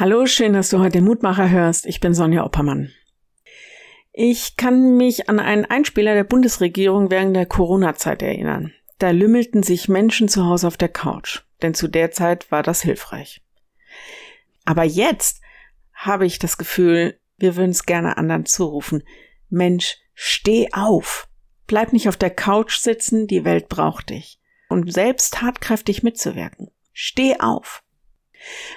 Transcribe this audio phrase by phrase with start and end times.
[0.00, 1.84] Hallo, schön, dass du heute Mutmacher hörst.
[1.84, 2.92] Ich bin Sonja Oppermann.
[4.12, 8.72] Ich kann mich an einen Einspieler der Bundesregierung während der Corona-Zeit erinnern.
[9.00, 12.80] Da lümmelten sich Menschen zu Hause auf der Couch, denn zu der Zeit war das
[12.80, 13.42] hilfreich.
[14.64, 15.40] Aber jetzt
[15.94, 19.02] habe ich das Gefühl, wir würden es gerne anderen zurufen.
[19.48, 21.26] Mensch, steh auf.
[21.66, 24.38] Bleib nicht auf der Couch sitzen, die Welt braucht dich.
[24.68, 26.70] Und selbst tatkräftig mitzuwirken.
[26.92, 27.82] Steh auf.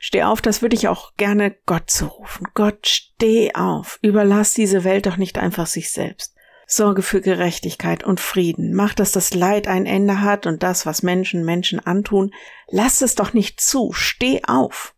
[0.00, 2.48] Steh auf, das würde ich auch gerne Gott zurufen.
[2.54, 3.98] Gott, steh auf.
[4.02, 6.34] Überlass diese Welt doch nicht einfach sich selbst.
[6.66, 8.74] Sorge für Gerechtigkeit und Frieden.
[8.74, 12.34] Mach, dass das Leid ein Ende hat und das, was Menschen Menschen antun.
[12.68, 13.92] Lass es doch nicht zu.
[13.92, 14.94] Steh auf.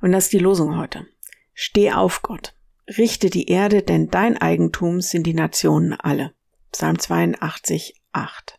[0.00, 1.06] Und das ist die Losung heute.
[1.54, 2.54] Steh auf, Gott.
[2.98, 6.32] Richte die Erde, denn dein Eigentum sind die Nationen alle.
[6.72, 8.58] Psalm 82, 8.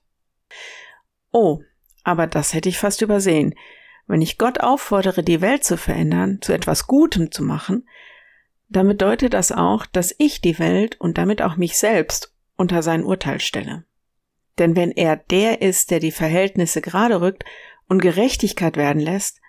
[1.32, 1.60] Oh,
[2.04, 3.56] aber das hätte ich fast übersehen.
[4.12, 7.88] Wenn ich Gott auffordere, die Welt zu verändern, zu etwas Gutem zu machen,
[8.68, 13.06] dann bedeutet das auch, dass ich die Welt und damit auch mich selbst unter sein
[13.06, 13.86] Urteil stelle.
[14.58, 17.46] Denn wenn er der ist, der die Verhältnisse gerade rückt
[17.88, 19.40] und Gerechtigkeit werden lässt,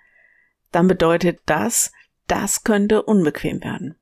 [0.71, 1.91] dann bedeutet das,
[2.27, 3.95] das könnte unbequem werden.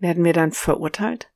[0.00, 1.30] Werden wir dann verurteilt?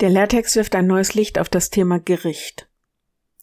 [0.00, 2.68] Der Lehrtext wirft ein neues Licht auf das Thema Gericht.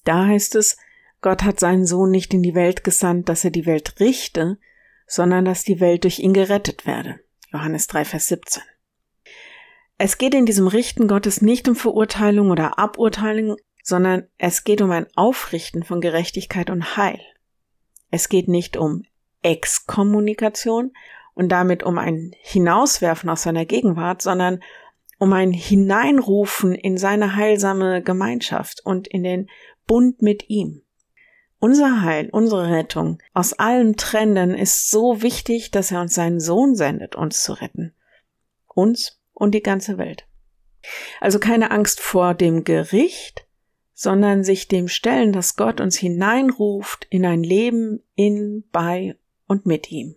[0.03, 0.77] Da heißt es,
[1.21, 4.57] Gott hat seinen Sohn nicht in die Welt gesandt, dass er die Welt richte,
[5.07, 7.19] sondern dass die Welt durch ihn gerettet werde.
[7.51, 8.61] Johannes 3, Vers 17.
[9.97, 14.91] Es geht in diesem Richten Gottes nicht um Verurteilung oder Aburteilung, sondern es geht um
[14.91, 17.19] ein Aufrichten von Gerechtigkeit und Heil.
[18.11, 19.03] Es geht nicht um
[19.41, 20.91] Exkommunikation
[21.33, 24.59] und damit um ein Hinauswerfen aus seiner Gegenwart, sondern
[25.17, 29.49] um ein Hineinrufen in seine heilsame Gemeinschaft und in den
[29.87, 30.83] Bund mit ihm.
[31.59, 36.75] Unser Heil, unsere Rettung aus allem Trennen ist so wichtig, dass er uns seinen Sohn
[36.75, 37.93] sendet, uns zu retten.
[38.67, 40.27] Uns und die ganze Welt.
[41.19, 43.47] Also keine Angst vor dem Gericht,
[43.93, 49.91] sondern sich dem stellen, dass Gott uns hineinruft in ein Leben in, bei und mit
[49.91, 50.15] ihm.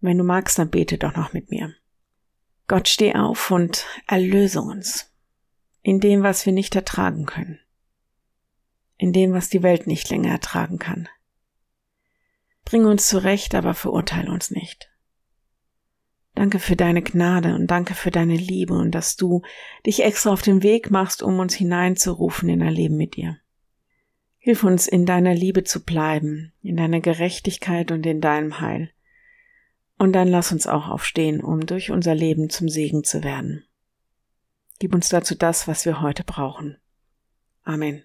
[0.00, 1.72] Wenn du magst, dann bete doch noch mit mir.
[2.68, 5.10] Gott steh auf und erlöse uns
[5.80, 7.58] in dem, was wir nicht ertragen können
[8.98, 11.08] in dem, was die Welt nicht länger ertragen kann.
[12.64, 14.90] Bring uns zurecht, aber verurteile uns nicht.
[16.34, 19.42] Danke für deine Gnade und danke für deine Liebe und dass du
[19.86, 23.38] dich extra auf den Weg machst, um uns hineinzurufen in ein Leben mit dir.
[24.36, 28.90] Hilf uns in deiner Liebe zu bleiben, in deiner Gerechtigkeit und in deinem Heil.
[29.98, 33.64] Und dann lass uns auch aufstehen, um durch unser Leben zum Segen zu werden.
[34.78, 36.76] Gib uns dazu das, was wir heute brauchen.
[37.62, 38.04] Amen.